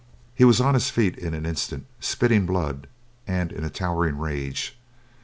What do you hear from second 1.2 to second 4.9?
an instant, spitting blood, and in a towering rage.